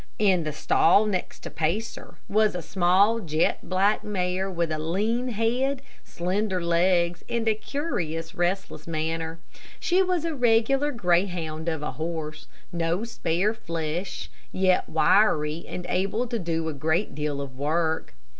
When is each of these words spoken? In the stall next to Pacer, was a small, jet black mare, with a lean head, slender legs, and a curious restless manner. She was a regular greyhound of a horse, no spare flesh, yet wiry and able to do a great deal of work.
In 0.17 0.45
the 0.45 0.51
stall 0.51 1.05
next 1.05 1.41
to 1.41 1.51
Pacer, 1.51 2.15
was 2.27 2.55
a 2.55 2.63
small, 2.63 3.19
jet 3.19 3.59
black 3.61 4.03
mare, 4.03 4.49
with 4.49 4.71
a 4.71 4.79
lean 4.79 5.27
head, 5.27 5.83
slender 6.03 6.59
legs, 6.59 7.23
and 7.29 7.47
a 7.47 7.53
curious 7.53 8.33
restless 8.33 8.87
manner. 8.87 9.37
She 9.79 10.01
was 10.01 10.25
a 10.25 10.33
regular 10.33 10.91
greyhound 10.91 11.69
of 11.69 11.83
a 11.83 11.91
horse, 12.01 12.47
no 12.71 13.03
spare 13.03 13.53
flesh, 13.53 14.31
yet 14.51 14.89
wiry 14.89 15.65
and 15.67 15.85
able 15.87 16.25
to 16.29 16.39
do 16.39 16.67
a 16.67 16.73
great 16.73 17.13
deal 17.13 17.39
of 17.39 17.55
work. 17.55 18.15